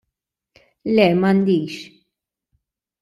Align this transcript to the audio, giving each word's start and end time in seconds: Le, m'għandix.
Le, 0.95 1.05
m'għandix. 1.19 1.77